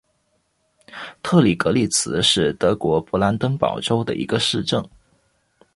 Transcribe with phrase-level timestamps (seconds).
[1.21, 4.83] 特里格利茨是德国勃兰登堡州的一个市镇。